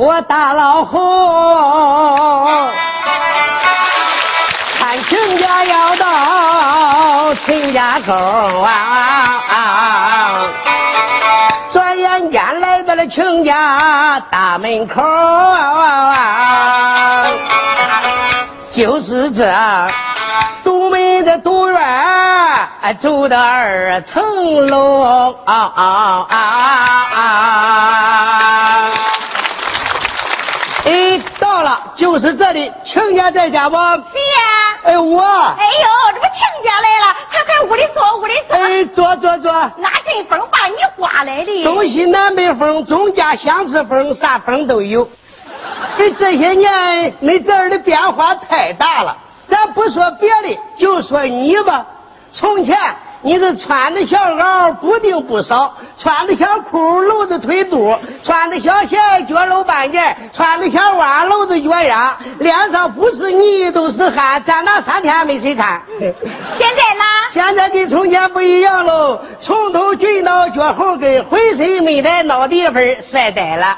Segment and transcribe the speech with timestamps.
[0.00, 0.98] 我大老虎，
[4.78, 8.14] 看亲家要到亲家口
[8.62, 10.38] 啊！
[11.70, 15.02] 转眼间来到了亲家大门口，
[18.72, 19.52] 就是这
[20.64, 21.78] 独门的独院，
[23.02, 25.54] 住的二层楼啊！
[25.76, 27.18] 啊，啊，
[31.38, 33.96] 到了，就是这里，亲家在家吗？
[34.12, 34.78] 谁呀？
[34.84, 35.20] 哎，我。
[35.20, 38.56] 哎呦，这不亲家来了，快快屋里坐，屋里坐。
[38.56, 39.52] 哎，坐坐坐。
[39.78, 41.64] 哪阵风把你刮来的？
[41.64, 45.08] 东西南北风，中家相似风，啥风都有。
[45.96, 49.16] 这这些年，你这儿的变化太大了。
[49.48, 51.86] 咱不说别的，就说你吧，
[52.32, 52.76] 从前。
[53.22, 58.96] 你这穿的小袄补丁不少，穿的小裤露着腿肚，穿的小鞋
[59.28, 60.00] 脚露半截，
[60.32, 65.82] 穿的小袜露着脚丫，脸上不是泥都是汗，站那三天没谁看。
[65.98, 67.04] 现在呢？
[67.32, 72.82] 现在跟从前不一样喽，从头卷到脚后跟，浑身没带脑地方，
[73.12, 73.76] 晒呆了。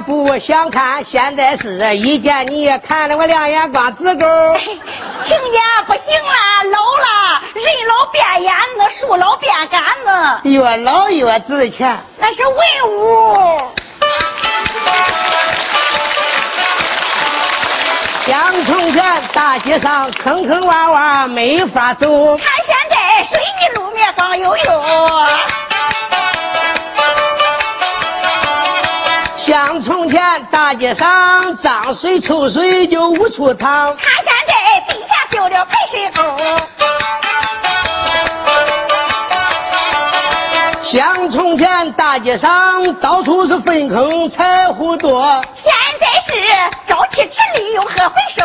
[0.00, 4.26] 不想看，现在是一见你也看得我两眼光直勾。
[4.58, 6.32] 亲家不行了，
[6.70, 11.98] 老了，人老变眼子，树老变杆子，越老越值钱。
[12.18, 12.56] 那是文
[12.96, 13.70] 物。
[18.26, 24.82] 乡村前大街上坑坑洼洼没法走，看现在水泥路面光悠悠。
[30.70, 36.22] 大街上脏水臭水就无处淌，看现在地下丢了排水沟。
[40.92, 45.42] 像从前大街上到处是粪坑柴火多。
[45.56, 46.30] 现在是
[46.86, 48.44] 沼气治理又何回收？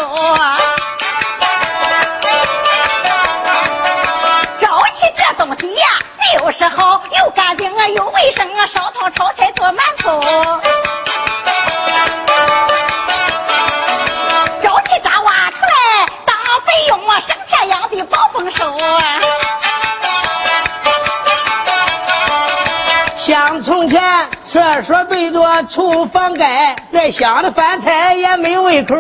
[24.56, 28.96] 厕所对着厨房盖，再香的饭菜也没胃口。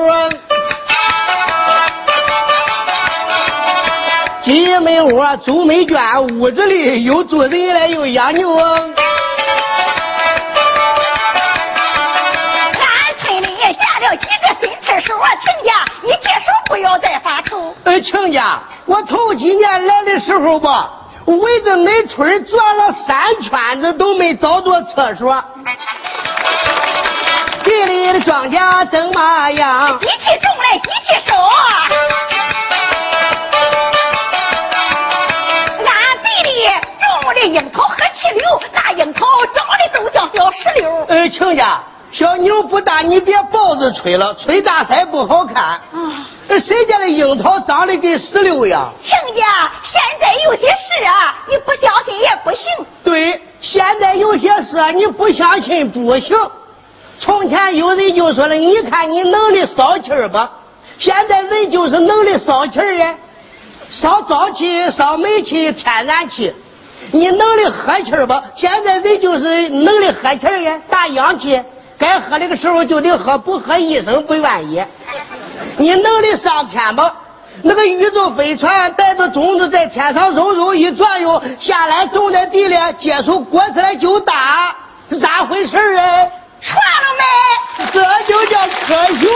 [4.43, 8.53] 鸡没窝，猪没圈，屋子里又住人来又养牛。
[8.53, 8.83] 俺
[13.21, 15.71] 村里下了几个新厕所，亲家，
[16.03, 17.73] 你这手不要再发愁。
[17.85, 20.89] 哎，亲家，我头几年来的时候吧。
[21.25, 25.43] 围着恁村转了三圈子都没找着厕所，
[27.63, 29.97] 地里的庄稼怎么样？
[29.99, 31.35] 机器种来机器收，
[35.83, 35.91] 俺
[36.21, 36.69] 地里
[37.01, 41.05] 种的樱桃和气流，那樱桃长的都像小石榴。
[41.09, 41.79] 哎，亲家。
[42.11, 45.81] 小牛不大，你别抱着吹了，吹大腮不好看。
[46.55, 48.93] 啊，谁家的樱桃长得跟石榴一样？
[49.03, 52.85] 亲家，现在有些事啊，你不相信也不行。
[53.03, 56.37] 对，现在有些事你不相信不行。
[57.19, 60.49] 从前有人就说了，你看你能力烧气儿吧，
[60.97, 63.15] 现在人就是能力烧气儿呀，
[63.89, 66.53] 烧沼气、烧煤气、天然气。
[67.11, 71.61] 你能力喝气儿吧，现在人就是能力喝气儿呀，打氧气。
[71.97, 74.83] 该喝的个时候就得喝，不喝医生不愿意。
[75.77, 77.13] 你能力上天吧？
[77.63, 84.75] 那个宇宙飞船带着种子在天上揉揉一转悠，下来种在地里，接触果子来就大，
[85.21, 86.27] 咋回事啊？
[86.61, 87.85] 穿了没？
[87.93, 89.27] 这就叫科学。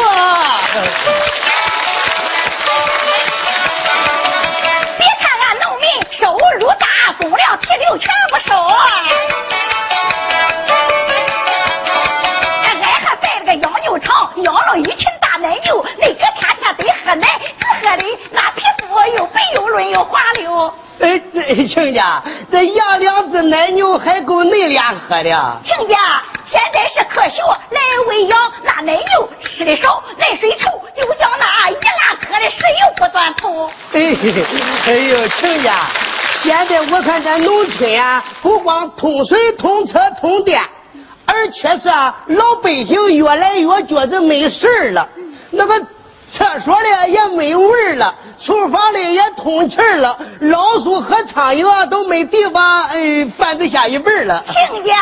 [4.97, 6.87] 别看俺农民收入大，
[7.19, 8.55] 公粮铁流全不收。
[21.67, 25.61] 亲家，这养两只奶牛还够恁俩喝的？
[25.65, 25.95] 亲家，
[26.45, 27.41] 现在是科学
[27.71, 33.67] 来喂养那奶牛，吃的少，奶水稠，就像那一拉颗的石油不断头。
[33.93, 34.15] 哎，
[34.85, 35.87] 哎呦，亲家，
[36.41, 40.61] 现在我看咱农村啊，不光通水、通车、通电。
[41.31, 41.89] 而且是
[42.33, 45.07] 老百姓越来越觉得没事了，
[45.51, 45.75] 那个
[46.31, 54.43] 厕所里也没味了，厨房里也通气了，老鼠和苍蝇啊都没地方嗯繁殖下一辈了。
[54.45, 54.93] 亲家。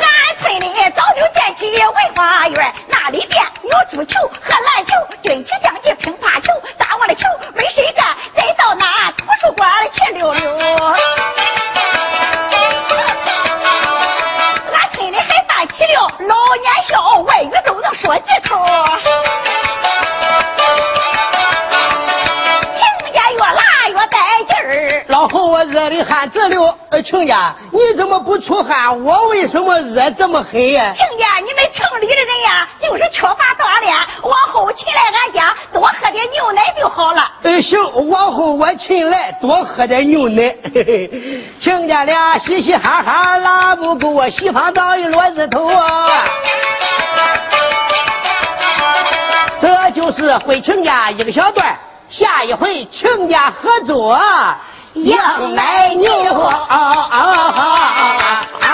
[0.00, 5.73] 俺村里早就建起文化园那里边有足球和篮球，堆起象
[26.34, 26.74] 热的汗直流。
[27.02, 29.02] 亲家，你怎么不出汗？
[29.04, 30.94] 我为什么热这么狠呀？
[30.96, 33.94] 亲家，你们城里的人呀，就是缺乏锻炼。
[34.22, 37.22] 往后勤来俺家多喝点牛奶就好了。
[37.42, 40.54] 呃，行，往后我勤来多喝点牛奶。
[41.60, 46.08] 亲家俩嘻嘻哈哈，拉不够我西方倒一摞子头啊。
[49.60, 51.76] 这就是回亲家一个小段，
[52.08, 54.18] 下一回亲家合作。
[54.94, 56.76] 羊奶牛啊啊
[57.10, 58.73] 啊啊！